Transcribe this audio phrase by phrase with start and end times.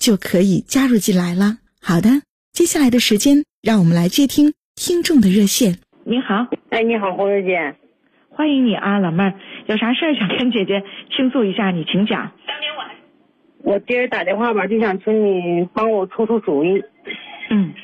[0.00, 1.58] 就可以加入进来了。
[1.82, 2.08] 好的，
[2.52, 5.76] 接下来的时间，让我们来接听听众的热线。
[6.04, 7.76] 你好，哎，你好，红瑞姐，
[8.30, 9.34] 欢迎你啊，老妹儿，
[9.66, 10.82] 有啥事儿想跟姐姐
[11.14, 12.32] 倾诉一下，你请讲。
[12.46, 12.72] 当年
[13.62, 16.82] 我今儿打电话吧，就想请你帮我出出主意。
[17.50, 17.74] 嗯，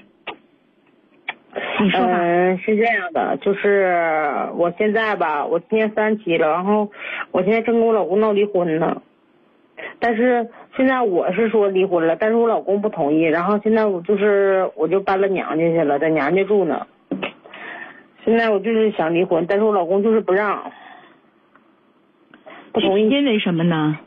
[1.82, 2.18] 你说吧。
[2.18, 6.90] 嗯，是这样的，就是我现在吧，我今年三十七了，然后
[7.30, 9.02] 我现在正跟我老公闹离婚呢，
[10.00, 10.48] 但是。
[10.76, 13.22] 现在我是说离婚了，但是我老公不同意。
[13.22, 16.86] 然后现在我就是我就搬了娘家去了，在娘家住呢。
[18.24, 20.70] 现在我就是想离婚，但是我老公就是不让，
[22.72, 23.08] 不同意。
[23.08, 23.98] 因为什么呢？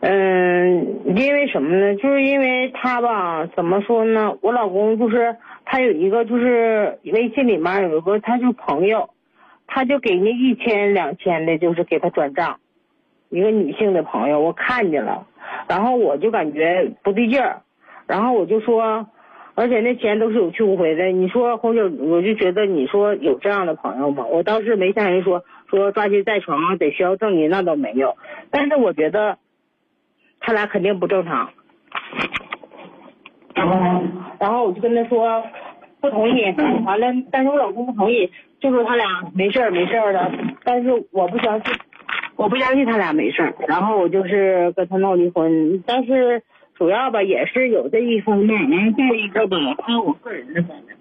[0.00, 1.94] 嗯，因为什么呢？
[1.96, 4.36] 就是因为他吧，怎么说呢？
[4.40, 9.10] 我老公就是他有一个就是微信里面有一个他就朋友，
[9.66, 12.60] 他就给那一千两千的，就是给他转账。
[13.28, 15.26] 一个女性的朋友，我看见了，
[15.68, 17.62] 然后我就感觉不对劲儿，
[18.06, 19.06] 然后我就说，
[19.54, 21.06] 而且那钱都是有去无回的。
[21.06, 24.24] 你说红姐，我就觉得你说有这样的朋友吗？
[24.26, 28.16] 我当时没向人说说抓奸在床得需要证据，那倒没有。
[28.50, 29.38] 但是我觉得
[30.40, 31.50] 他俩肯定不正常。
[33.54, 34.02] 然后，
[34.38, 35.42] 然后我就跟他说
[36.00, 36.54] 不同意，
[36.84, 40.30] 完了，但是我老公不同意，就说他俩没事儿没事儿的，
[40.62, 41.74] 但是我不相信。
[42.36, 46.42] 我不相信他俩没事儿，然后我就是跟他闹离婚，但是
[46.74, 50.96] 主要吧也是有这一方面，然后再一个吧，还有我个人的方面。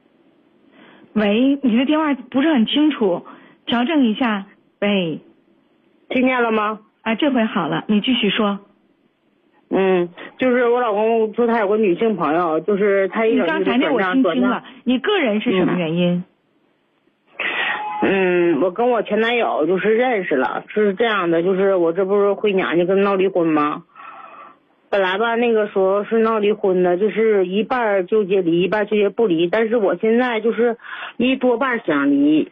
[1.14, 3.26] 喂，你的电话不是很清楚，
[3.66, 4.46] 调整一下。
[4.80, 5.20] 喂，
[6.10, 6.80] 听见了吗？
[7.02, 8.60] 啊，这回好了，你继续说。
[9.70, 16.12] 嗯，就是我老公说他有个女性朋友，就是他一你刚才那我听清了，你个人是什么原因？
[16.14, 16.24] 嗯，
[18.62, 23.84] 我跟我前男友就是认识了，是这样的，就是我这不是回娘家跟闹离婚吗？
[24.90, 29.48] 本来吧，那个时候是闹离婚的，就是一半纠结离，一半纠结不离。
[29.48, 30.78] 但是我现在就是
[31.18, 32.50] 一多半想离，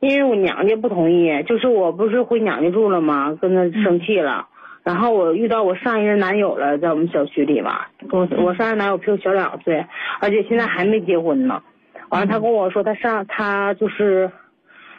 [0.00, 1.42] 因为我娘家不同意。
[1.44, 3.38] 就是我不是回娘家住了吗？
[3.40, 4.48] 跟他生气了，
[4.82, 7.82] 然后我遇到我上一任男友了，在我们小区里嘛。
[8.10, 9.86] 我我上任男友比我小两岁，
[10.20, 11.62] 而且现在还没结婚呢。
[12.08, 14.30] 完了，他跟我说他上他就是。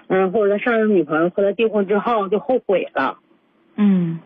[0.10, 3.18] 嗯，或者他上任女朋友和他订婚之后就后悔了，
[3.76, 4.20] 嗯，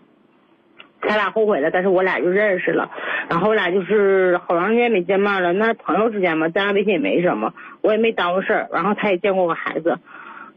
[1.01, 2.91] 他俩后悔了，但是我俩就认识了，
[3.29, 9.97] 然后我俩就是好长时间没见面了，那朋友之间嘛，加上微信也没什么，我也没耽误事儿，然后他也见过我孩子，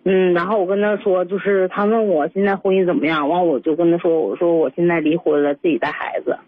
[0.05, 6.39] 嗯，然后我跟他说，就是他问我现在婚姻怎么样，完我就跟他说，我说我现在离婚了，自己带孩子。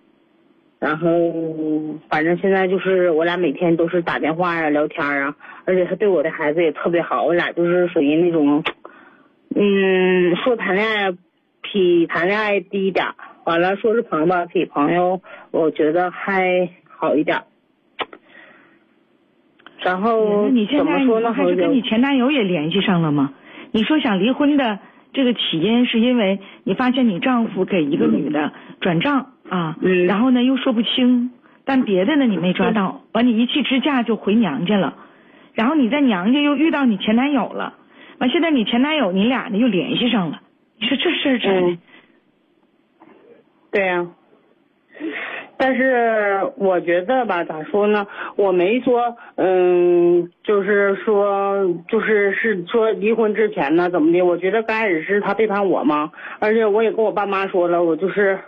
[0.86, 7.24] 然后，反正现在就是我俩每天都是打电话呀、聊天啊，而且他对我的孩子也特别好。
[7.24, 8.62] 我俩就是属于那种，
[9.56, 11.10] 嗯，说谈恋爱
[11.60, 13.04] 比谈恋爱低一点，
[13.42, 15.20] 完了说是朋友吧，比朋友
[15.50, 17.42] 我觉得还好一点。
[19.82, 21.32] 然后你现在说呢？
[21.32, 23.32] 还是跟你前男友也联系上了吗？
[23.72, 24.78] 你说想离婚的
[25.12, 29.32] 这个起因是因为你发现你丈夫给一个女的转账。
[29.48, 29.76] 啊，
[30.06, 31.30] 然后呢又说不清，
[31.65, 34.94] 但别的呢你没抓到，完你一气之下就回娘家了，
[35.54, 37.74] 然后你在娘家又遇到你前男友了，
[38.18, 40.41] 完现在你前男友你俩呢又联系上了，
[40.80, 41.78] 你说这事儿真？
[43.71, 44.06] 对呀，
[45.56, 48.06] 但是我觉得吧，咋说呢？
[48.36, 54.22] 我没说，嗯，就是说，就是是说离婚之前呢怎么的？
[54.22, 56.10] 我觉得刚开始是他背叛我嘛，
[56.41, 58.38] 而且我也跟我爸妈说了，我就是。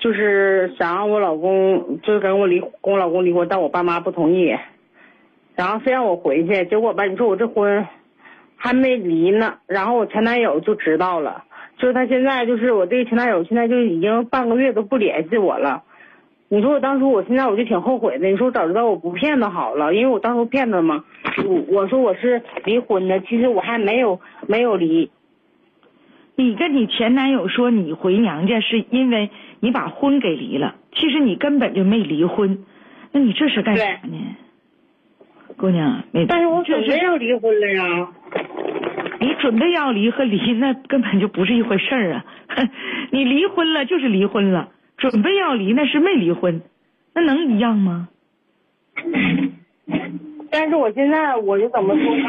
[0.00, 4.52] 就是想让我老公，就是跟我离，跟我老公离婚，但我爸妈不同意，
[5.54, 6.64] 然后非让我回去。
[6.64, 7.86] 结果吧，你说我这婚
[8.56, 11.44] 还没离呢，然后我前男友就知道了，
[11.78, 15.82] 就是他现在就是我这个前男友现在就已经半个月都不联系我了，
[16.48, 18.26] 你说我当初，我现在我就挺后悔的。
[18.26, 21.04] 你说我早知道我不骗他好了，因为我当初骗他嘛。
[21.46, 24.18] 我我说我是离婚的，其实我还没有
[24.48, 25.10] 没有离。
[26.36, 32.64] 你跟你前男友说你回娘家是因为你把婚给离了，其实你根本就没离婚，
[33.12, 34.36] 那你这是干啥呢？
[35.56, 36.26] 姑娘，没。
[36.26, 38.08] 但是我准备要离婚了呀。
[39.20, 42.24] 你准备要离和离那根本就不是一回事儿啊！
[43.12, 46.62] 你离婚了就是离婚了，准备要离那是没离婚，
[47.14, 48.08] 那能一样吗？
[50.50, 52.28] 但是我现在我就怎么说呢？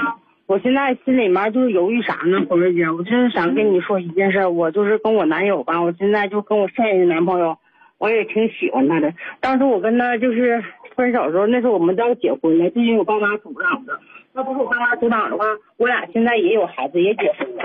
[0.51, 7.57] 我现在心里面就是犹豫啥呢，红瑞姐，我就是想跟你说一件事，我就是跟我男友吧，我现在就跟我现任的男朋友，
[7.97, 9.13] 我也挺喜欢他的。
[9.39, 10.61] 当时我跟他就是
[10.93, 13.97] 分手的时候，那时候我们都要结婚了，是因为我爸妈阻挡的。
[14.33, 15.45] 要不是我爸妈阻挡的话，
[15.77, 17.63] 我俩现在也有孩子，也结婚了。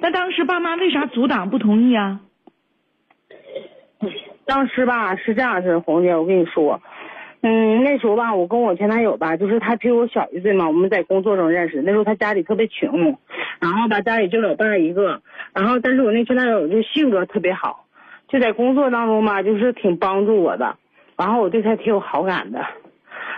[0.00, 2.20] 那当时爸妈为啥阻挡不同意啊？
[4.44, 6.80] 当时吧是这样式的，红姐，我跟你说，
[7.44, 11.82] 嗯，那时候吧，我跟我前男友吧，就是他比我小一岁嘛，我们在工作中认识。
[11.82, 13.18] 那时候他家里特别穷，
[13.60, 15.20] 然后吧家里就老伴儿一个，
[15.52, 17.84] 然后但是我那前男友就性格特别好，
[18.28, 20.76] 就在工作当中吧，就是挺帮助我的，
[21.16, 22.64] 然后我对他挺有好感的。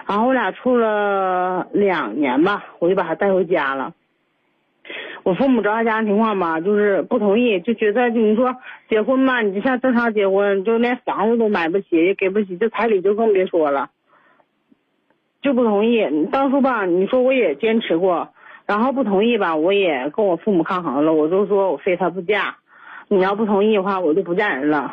[0.06, 3.94] 然后我俩处了两年吧，我就把他带回家了。
[5.22, 8.54] 我父母知道他家庭情况吧，就是不同意，就觉得你说
[8.90, 13.88] 结婚吧，你就像正常结婚，就连房子都买不起，也给不起，这彩礼就更别说了，
[15.44, 16.05] 就不同意。
[16.32, 18.31] 当初吧，你说我也坚持过，
[18.67, 22.56] 然后不同意吧，我也跟我父母抗衡了，我就说我非他不嫁，
[23.08, 24.93] 你要不同意的话，我就不嫁人了。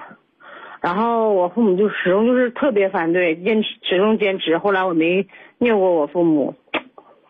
[0.82, 4.58] 然后我父母就始终就是特别反对，坚持始终坚持。
[4.58, 5.26] 后来我没
[5.60, 6.54] 拗过我父母，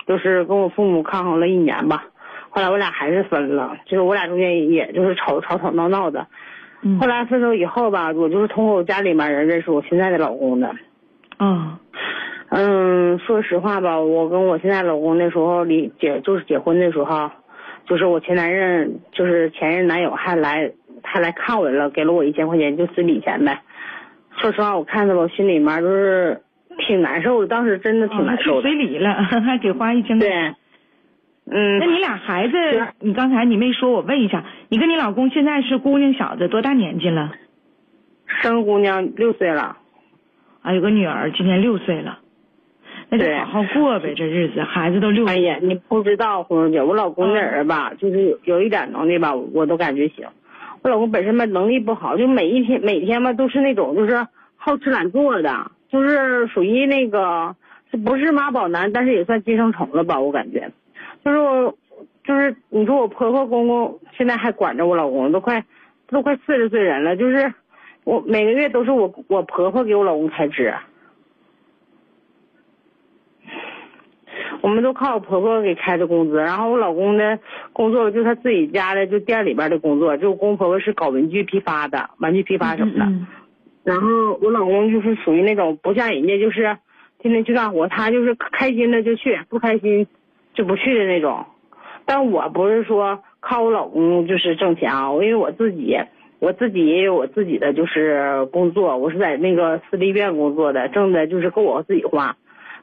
[0.07, 2.05] 就是跟我父母抗衡了一年吧。
[2.49, 6.25] 后来我俩还是分了，就是我俩中间也就是吵吵吵闹闹的。
[6.99, 10.67] 后来分手以后吧，我就是通过我家里面人认识我现在的老公的。
[10.67, 10.75] 啊，
[11.37, 11.77] 嗯，
[13.25, 17.31] 说实话吧，我跟我现在老公那时候离结就是结婚的时候，
[17.85, 20.71] 就是我前男人就是前任男友还来。
[21.03, 23.59] 还来看我了，给了我一千块钱，就随礼钱呗。
[24.37, 26.39] 说实话，我看着我心里面就是
[26.77, 28.61] 挺难受的，当时真的挺难受的。
[28.61, 29.11] 随礼了，
[29.41, 30.27] 还给花一千块。
[30.27, 30.55] 对，
[31.49, 31.79] 嗯。
[31.79, 32.53] 那你俩孩子，
[32.99, 37.31] 你刚才你没说，我问一下，你跟你老公现在是姑娘小子，多大年纪了？
[38.27, 39.77] 生姑娘六岁了，
[40.61, 42.19] 啊，有个女儿，今年六岁了。
[43.13, 45.25] 那就好好过呗，这日子，孩子都六。
[45.25, 50.25] 哎呀，你不知道，红荣姐，我老公那人吧，就是有有一点能力吧，我都感觉行。
[50.81, 54.25] 我老公本身吧能力不好，就每一天每天吧都是那种就是
[54.55, 57.53] 好吃懒做的，就是属于那个
[58.05, 60.71] 不是妈宝男，但是也算寄生虫了吧，我感觉。
[61.25, 61.75] 就是我，
[62.23, 65.61] 就是你说我婆婆公公现在还管着我老公，都快
[66.07, 67.53] 都快四十岁人了，就是
[68.05, 70.73] 我每个月都是我我婆婆给我老公开支。
[74.61, 77.39] 我们都靠我婆婆给开的工资，然后我老公的
[77.73, 83.11] 工作就他自己家的，就店里边的工作，就我公婆婆是搞文具批发的，玩具批发什么的。
[83.83, 86.77] 然后我老公就是属于那种不像人家就是
[87.19, 90.05] 天天去干活，他就是开心的就去，不开心
[90.53, 91.45] 就不去的那种。
[92.05, 95.97] 但我不是说靠我老公就是挣钱啊，因为我自己
[96.37, 102.35] 我自己也有我自己的就是工作，我是在那个私立医院工作的，挣的就是够我自己花。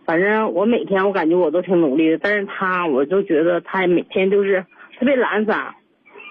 [0.08, 4.64] 反正我每天我感觉我都挺努力的，但是他我就觉得他每天就是
[4.98, 5.74] 特别懒散，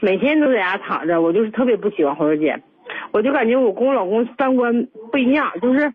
[0.02, 2.60] 每天都在家躺着，我就是特别不喜欢红姐，
[3.12, 5.94] 我就感觉我跟我老公三观不一样，就是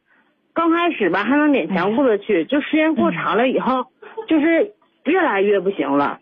[0.54, 3.86] 刚开始吧还能勉强过得去，就时间过长了以后，
[4.28, 4.70] 就是
[5.06, 6.20] 越来越不行了，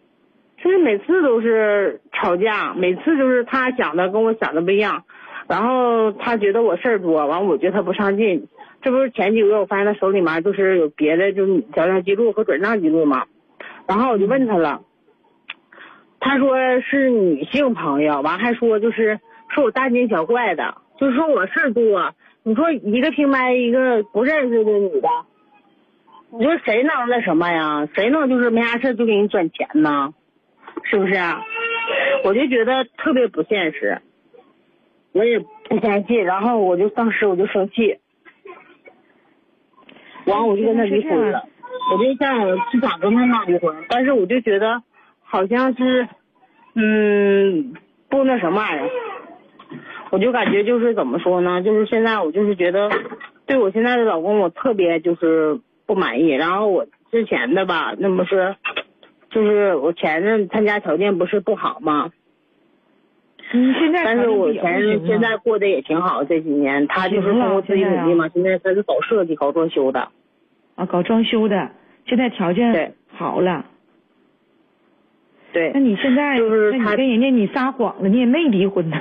[0.64, 5.04] 就是每次都是吵架，每次就是他想的跟我想的不一样，
[5.46, 8.48] 然后他觉得我事儿多，完我觉得他不上进。
[8.82, 13.26] 这不是前几个月我发现他手里面就是有别的，就是销量记录和转账记录嘛。
[13.86, 14.82] 然后我就问他了，
[16.18, 22.14] 他说是女性朋友，完还说就是说我大惊小怪的，就是说我事儿多。
[22.42, 25.08] 你说一个平麦一个不认识的女的，
[26.30, 27.86] 你说谁能那什么呀？
[27.94, 30.14] 谁能就是没啥事就给你转钱呢？
[30.84, 31.14] 是不是？
[32.24, 34.00] 我就觉得特别不现实，
[35.12, 36.24] 我也不相信。
[36.24, 37.98] 然后我就当时我就生气。
[40.26, 41.44] 完，我就跟他离婚了。
[41.92, 44.82] 我对象是想跟他妈离婚，但是我就觉得
[45.22, 46.08] 好像是，
[46.74, 47.74] 嗯，
[48.08, 48.90] 不那什么玩意儿。
[50.10, 51.62] 我就感觉就是怎么说呢？
[51.62, 52.90] 就是现在我就是觉得，
[53.46, 56.28] 对我现在的老公我特别就是不满意。
[56.30, 58.56] 然后我之前的吧，那不是，
[59.30, 62.10] 就是我前任他家条件不是不好吗？
[63.52, 70.08] 嗯，现在但是我前比较不行啊现在过得也挺好，这几年他就是通过自己努力嘛，现在他是搞设计、搞装修的。
[70.76, 71.70] 啊，搞装修的，
[72.06, 73.64] 现在条件对好了。
[75.52, 78.96] 对那，你现在就是他跟人家你撒谎了，你也没离婚呢。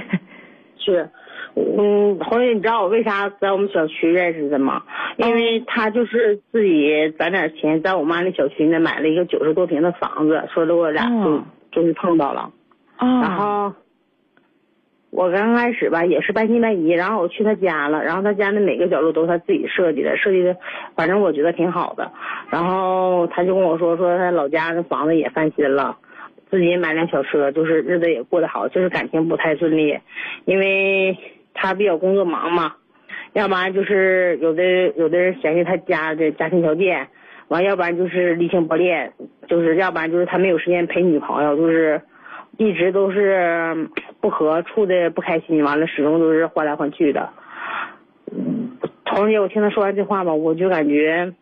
[0.76, 1.08] 是，
[1.54, 4.82] 嗯，红姐，你知道我为啥在我们小区认识的吗？
[5.16, 12.50] 因为他就是自己攒点钱，在我妈那小区那买了一个九十多平的房子，说的我俩就、哦就是碰到了。
[13.02, 13.72] 然后
[15.10, 20.56] 我刚开始吧也是半信半疑，然后我去他家了，然后他家的每个角落都是他自己设计的，设计的
[20.94, 22.10] 反正我觉得挺好的。
[22.50, 25.96] 然后他就跟我说说他老家的房子也翻新了，
[26.50, 29.98] 自己也买辆小车，就是日子也过得好，就是感情不太顺利，
[30.44, 31.18] 因为
[31.54, 32.74] 他比较工作忙嘛，
[33.32, 34.62] 要不然就是有的
[34.96, 37.08] 有的人嫌弃他家的家庭条件。
[37.48, 39.12] 完，要不然就是离情不恋，
[39.46, 42.00] 就是要不然就是他没有时间陪女朋友，就是
[42.58, 43.88] 一直都是
[44.20, 47.30] 不和，处的不开心，完了始终都是换来换去的。
[48.30, 51.32] 嗯，彤姐，我听他说完这话吧，我就感觉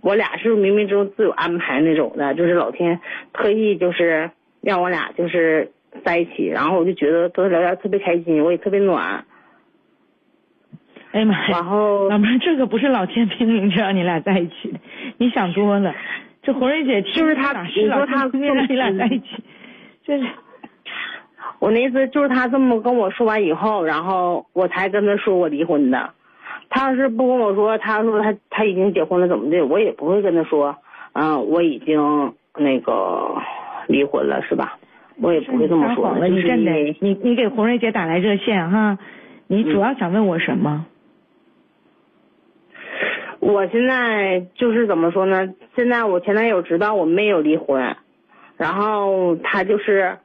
[0.00, 3.00] 我俩是冥冥之中自有安排那种的，就是老天
[3.32, 5.72] 特意就是让我俩就是
[6.04, 9.24] 在一起，然后我就觉得跟他聊天特别开心，我也特别暖。
[11.10, 11.46] 哎呀妈呀！
[11.48, 14.78] 然后老妹儿，这可不是老天拼命就让你俩在一起的，
[15.16, 15.94] 你想多了。
[16.42, 19.26] 这红瑞姐就是他哪是你说他老天拼命让你俩在一起？
[20.06, 20.24] 就是
[21.58, 26.10] 我那意思就是他这么跟我说完以后，然后我才跟他说我离婚的。
[26.70, 30.76] 他要是不跟我说，他说他他已经结婚了怎么的，我也不会跟他说，
[31.14, 33.36] 嗯，我已经那个
[33.86, 34.78] 离婚了，是吧？
[35.20, 36.16] 我也不会这么说。
[36.28, 38.98] 你真的，你你给红瑞姐打来热线哈，
[39.46, 40.86] 你主要想问我什么？
[43.40, 45.54] 我现在就是怎么说呢？
[45.74, 47.96] 现在我前男友知道我没有离婚，
[48.56, 50.18] 然后他就是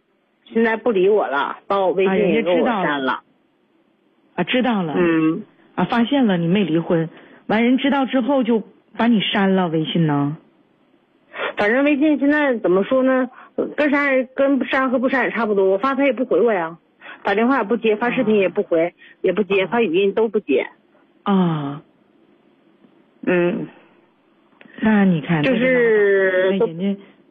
[0.53, 3.21] 现在不理我了，把我微信也给我删了。
[4.35, 5.43] 啊，知道了，嗯，
[5.75, 7.09] 啊，发现了你没离婚，
[7.47, 8.63] 完人知道之后就
[8.97, 10.37] 把你删了微信呢？
[11.57, 13.29] 反正微信现在怎么说呢？
[13.75, 15.65] 跟删跟删和不删也差不多。
[15.65, 16.77] 我发他也不回我呀，
[17.23, 20.67] 打电话也不接，发视频也不回，也不接，发语音都不接。
[21.23, 21.81] 啊，
[23.25, 23.67] 嗯，
[24.79, 26.57] 那你看，就是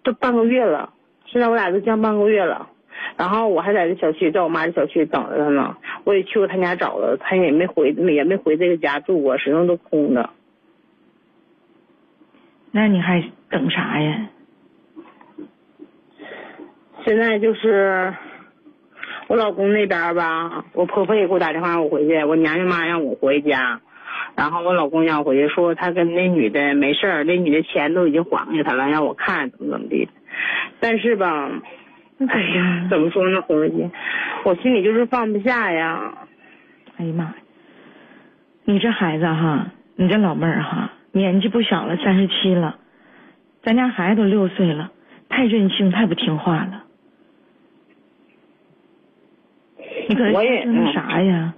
[0.04, 0.92] 都半个月了，
[1.26, 2.68] 现在我俩都将半个月了。
[3.16, 5.76] 然后我还在这小区，在我妈这小区等着他呢。
[6.04, 10.30] 我也去过他家找了，他也没回，也没回这个家住过，始终都空的。
[12.70, 14.28] 那你还等啥呀？
[17.04, 18.14] 现在就是
[19.26, 23.80] 我老公那边吧，我婆婆也给我打电话让我回去，我娘家妈让我回家，
[24.36, 30.08] 然后我老公让我回去，说他跟那女的没事儿，那女的钱都已经还给他了，让我看怎么怎么地。
[30.80, 31.50] 但是吧，
[32.26, 32.88] 那怎么的？
[32.90, 33.90] 怎么说呢，红儿姐，
[34.44, 36.14] 我心里就是放不下呀。
[36.96, 37.34] 哎呀妈呀！
[38.64, 42.76] 你这孩子哈，你这老妹儿哈，年纪不小了，三十七了，
[43.62, 44.92] 咱家孩子都六岁了，
[45.28, 46.84] 太任性，太不听话了。
[50.08, 51.54] 你可是我也那啥呀？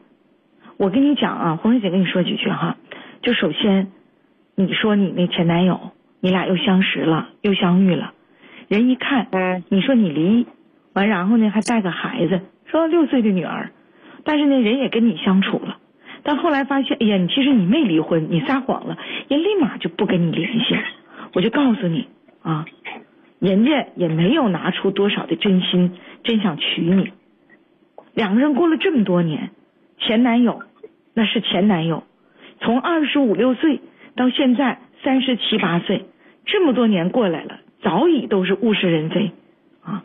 [0.78, 2.76] 我跟你讲啊，红瑞姐跟你说几句哈。
[3.21, 3.92] 就首先，
[4.54, 8.13] 你说你那前男友，你俩又相识了，又相遇了，
[8.68, 10.47] 人一看，嗯你说你离，
[10.92, 13.71] 完然后呢还带个孩子，说六岁的女儿，
[14.25, 15.78] 但是呢人也跟你相处了，
[16.23, 18.97] 但后来发现，哎呀，你其实你没离婚，你撒谎了，
[19.28, 20.83] 人立马就不跟你联系了。
[21.35, 22.06] 我就告诉你
[22.42, 22.64] 啊，
[23.40, 25.92] 人家也没有拿出多少的真心，
[26.23, 27.12] 真想娶你。
[28.14, 29.50] 两个人过了这么多年，
[29.99, 30.62] 前男友
[31.12, 32.04] 那是前男友，
[32.61, 33.80] 从二十五六岁
[34.14, 36.04] 到现在三十七八岁，
[36.47, 39.31] 这么多年过来了，早已都是物是人非
[39.85, 40.03] 啊。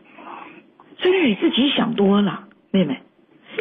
[0.98, 3.00] 所以你自己想多了，妹妹。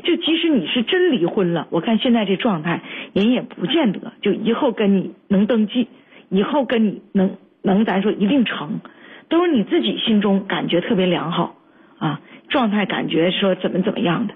[0.04, 2.82] 就即使你是真离婚了，我看现在这状态，
[3.14, 5.88] 人也不见得就以后跟你能登记，
[6.28, 8.80] 以后跟你能能咱说一定成，
[9.28, 11.56] 都是你自己心中感觉特别良好
[11.98, 14.34] 啊，状态感觉说怎么怎么样的，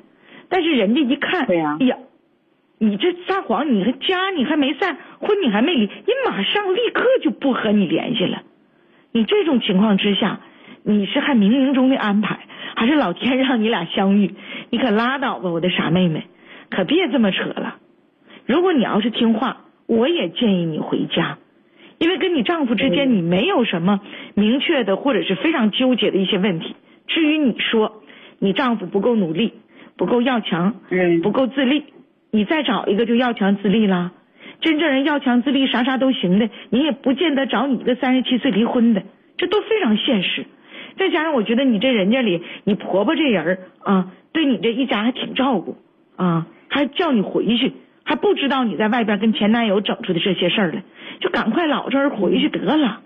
[0.49, 1.97] 但是人家一看，对呀哎呀，
[2.79, 8.43] 你这撒谎，你还家你还没散，婚你还没离，人马上立刻就不和你联系了。
[9.13, 10.41] 你这种情况之下，
[10.83, 12.41] 你是还冥冥中的安排，
[12.75, 14.35] 还是老天让你俩相遇？
[14.71, 16.25] 你可拉倒吧，我的傻妹妹，
[16.71, 17.77] 可别这么扯了。
[18.47, 21.39] 如果你要是听话，我也建议你回家，
[21.99, 24.01] 因为跟你丈夫之间你没有什么
[24.35, 26.75] 明确的或者是非常纠结的一些问题。
[27.07, 28.03] 至于你说
[28.39, 29.53] 你丈夫不够努力，
[29.97, 31.85] 不够要强，嗯不够自立，
[32.31, 34.13] 你再找一个就要强自立啦。
[34.63, 39.03] 真正人要强自立，啥啥都行的，你也不见得找你一个三十七岁离婚的，
[39.37, 40.47] 这都非常现实。
[40.97, 45.77] 再加上我觉得你这人家里，你婆婆这人啊，对你这一家还挺照顾
[46.17, 47.73] 啊，还叫你回去，
[48.05, 50.85] 还不知道你在外边跟前男友整出的这些事儿来，
[51.21, 53.01] 就赶快老实回去得了。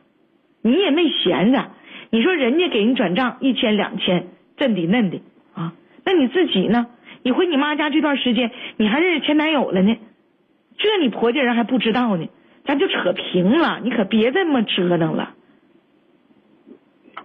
[0.62, 1.70] 你也没闲着，
[2.10, 4.26] 你说人家给你转账一千两千，
[4.58, 5.20] 真的嫩的
[5.54, 5.72] 啊，
[6.04, 6.86] 那你自己呢？
[7.22, 9.96] 你回你妈家这段时间，你还认识前男友了呢？
[10.78, 12.28] 这你婆家人还不知道呢，
[12.64, 15.32] 咱就扯平了，你可别这么折腾了。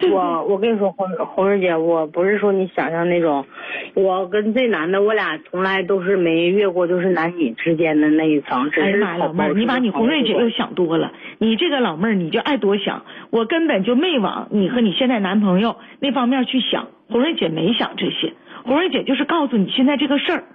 [0.10, 3.46] 我我跟你说，红红日姐，我不是说你想象那种，
[3.93, 11.13] 我跟这男的，我俩从来都是没越过就是男女之间的那一层，哎呀妈，老妹儿，你把你红瑞姐又想多了。
[11.38, 13.05] 你这个老妹儿，你就爱多想。
[13.29, 16.88] 我根本就没往你和你现在男朋友那方面去想。
[17.08, 20.46] 红瑞姐没想这些，红瑞姐就是告诉你现在这个事儿。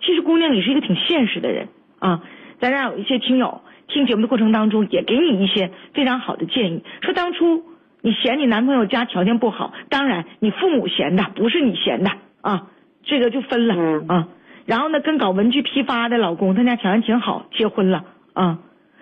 [0.00, 2.22] 其实姑娘，你是一个挺现实的人啊。
[2.60, 7.64] 咱家有一些听友听节目的过程当中，也给你一些非常好的建议，说当初。
[8.02, 12.68] 你嫌你男朋友家条件不好，当然你父母嫌的，不是你嫌的啊，
[13.02, 13.74] 这个就分了
[14.06, 14.28] 啊。
[14.64, 18.60] 然后呢，跟搞文具批发的老公，他家条件挺好，结婚了啊。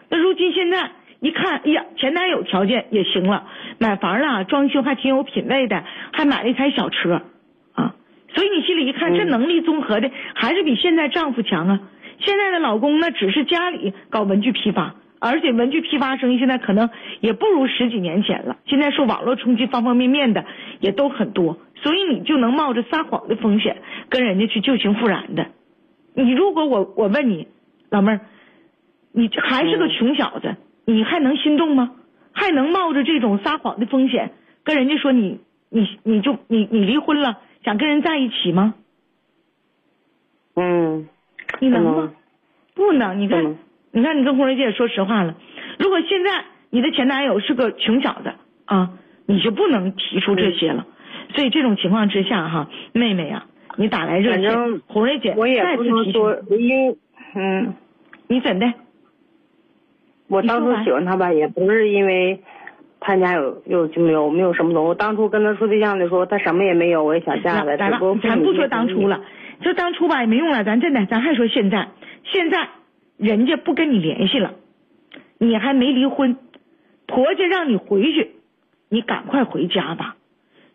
[0.08, 3.44] 那如今现在一看，哎呀，前男友条件也行了，
[3.78, 5.84] 买房了，装修还挺有品位的，
[6.14, 7.20] 还买了一台小车
[7.74, 7.94] 啊。
[8.32, 11.80] 所以你心里一看，这能力综合的还是比现在丈夫强啊。
[12.24, 14.94] 现在的老公呢，只是家里搞文具批发。
[15.20, 16.90] 而且文具批发生意现在可能
[17.20, 18.58] 也不如十几年前了。
[18.66, 20.44] 现在受网络冲击，方方面面的
[20.80, 25.46] 也都很多，所以你就能冒着撒谎的风险跟人家去旧情复燃的。
[26.14, 27.48] 你如果我我问你，
[27.88, 28.20] 老妹儿，
[29.12, 31.92] 你还是个穷小子，你还能心动吗？
[32.32, 35.40] 还能冒着这种撒谎的风险跟人家说你
[35.70, 38.74] 你你就你你离婚了，想跟人在一起吗？
[40.56, 41.08] 嗯，
[41.60, 42.12] 你能吗？
[42.74, 43.56] 不能，你看。
[43.96, 45.36] 你看，你跟红瑞姐说实话了。
[45.78, 48.32] 如果现在你的前男友是个穷小子
[48.64, 48.90] 啊，
[49.24, 50.84] 你就不能提出这些了。
[51.32, 53.44] 所以这种情况之下哈，妹妹呀，
[53.76, 56.58] 你打来热线，红瑞姐再次提醒。
[56.58, 56.96] 因为
[57.36, 57.74] 嗯，
[58.26, 58.72] 你怎的？
[60.26, 62.42] 我当初喜欢他吧，也不是因为
[62.98, 64.88] 他家有有就没有没有什么东西。
[64.88, 67.76] 我当初跟他处对象的时候，他什么也没有，我也想嫁了。
[67.76, 69.20] 来了，咱不说当初了，
[69.60, 70.64] 就当初吧也没用了。
[70.64, 71.88] 咱真的，咱还说现在，
[72.24, 72.68] 现在。
[73.16, 74.54] 人家不跟你联系了，
[75.38, 76.36] 你还没离婚，
[77.06, 78.32] 婆家让你回去，
[78.88, 80.16] 你赶快回家吧。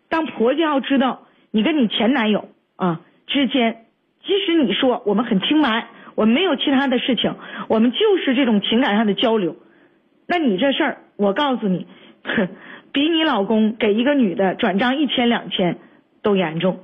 [0.08, 3.84] 当婆家要知道你跟你前男友啊之间，
[4.24, 7.34] 即使你说我们很清白，我们没有其他的事情，
[7.68, 9.56] 我们就是这种情感上的交流，
[10.26, 11.86] 那你这事儿，我告诉你，
[12.24, 12.48] 哼，
[12.90, 15.76] 比你老公给一个女的转账一千两千
[16.22, 16.80] 都严重。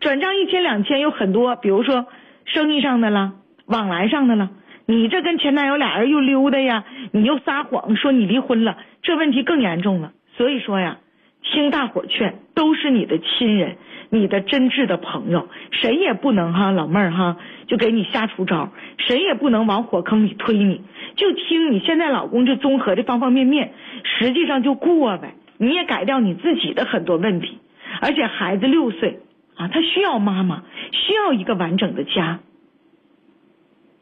[0.00, 2.06] 转账一千两千有很多，比如说
[2.44, 3.32] 生意上的了，
[3.66, 4.50] 往来上的了。
[4.86, 10.12] 你这跟前男友俩人又溜达呀，你又撒谎说你离婚了，这问题更严重了。
[10.36, 10.98] 所以说呀，
[11.42, 13.76] 听大伙劝，都是你的亲人，
[14.08, 20.82] 你的真挚的朋友，谁也不能哈，老妹儿哈，就给你瞎出招，谁也不能往火坑里推你。
[21.16, 23.72] 就听你现在老公这综合的方方面面，
[24.04, 25.34] 实际上就过呗。
[25.58, 27.58] 你也改掉你自己的很多问题，
[28.00, 29.18] 而且孩子六岁
[29.58, 32.40] 啊，他需要妈妈，需要一个完整的家。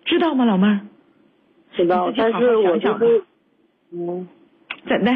[0.04, 0.80] 知道吗，老妹儿？
[1.72, 3.24] 知道，但是我就是，
[3.92, 4.28] 嗯，
[4.86, 5.12] 怎的？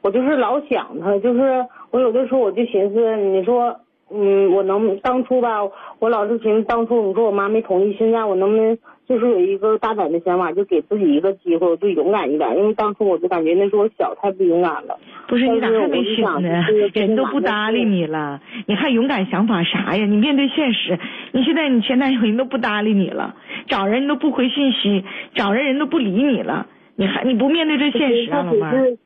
[0.00, 5.58] 我就是老想他，就是我有的时候我就寻思，你说，嗯，我能当初吧，
[5.98, 14.98] 我老是寻思当初你说我妈没同意，现在我能不能就是有一个大胆的想法，就给自己一个机会，我就勇敢一点，因为当初我就感觉那时候我小，太不勇敢了。
[15.26, 16.62] 不是你咋还没醒呢？
[16.92, 20.04] 人都不搭理你了，你还勇敢想法啥呀？
[20.04, 20.98] 你面对现实，
[21.32, 23.34] 你现在你前男友人都不搭理你了。
[23.66, 25.02] 找人都不回信息，
[25.34, 26.66] 找人人都不理你了，
[26.96, 28.98] 你还你不面对这现实啊，老妹儿？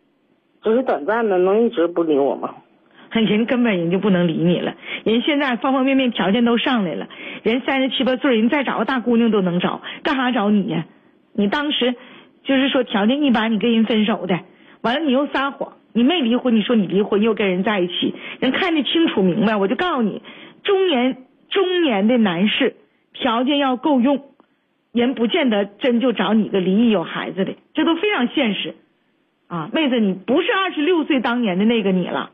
[0.64, 2.54] 只是短暂的，能一直不理我吗？
[3.20, 7.08] 人根本人就不能理你了，人现在方方面面条件都上来了，
[7.42, 10.86] 人三十七八岁，人再找个大姑娘都能找，干啥找你呀？
[11.34, 11.94] 你当时
[12.44, 14.40] 就是说条件一般，你跟人分手的，
[14.80, 20.22] 完了你又撒谎，你没离婚，你说你离婚又跟人在一起，人看得清楚明白，我就告诉你，
[20.62, 21.18] 中年
[21.50, 22.76] 中年的男士
[23.12, 24.24] 条件要够用。
[24.92, 28.74] 人不见得真就找你个离异有孩子的，这都非常现实，
[29.48, 32.28] 啊，妹子，你不是二十六岁当年的那个你了，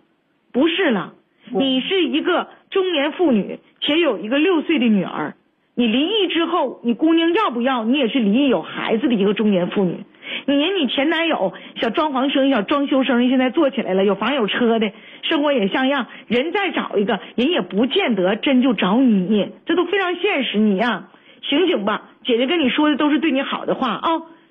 [0.59, 1.13] 不是了，
[1.53, 5.35] 你是一个中年妇女，且有一个六岁的女儿。
[5.77, 7.85] 你离异之后，你姑娘要不要？
[7.85, 9.99] 你也是离异有孩子的一个中年妇女。
[10.47, 14.91] 你连你前男友小装潢生意、小装修生意现在做起来了，有房有车的，
[15.23, 16.09] 生活也像样。
[16.27, 20.59] 人再找一个人，也不见得真就找你，这都非常现实。
[20.59, 21.09] 你呀，
[21.49, 22.11] 醒醒吧。
[22.25, 24.09] 姐姐跟你说的都是对你好的话啊，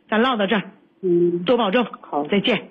[0.08, 0.72] 咱唠到这儿，
[1.04, 2.70] 嗯，多保重，好，再见。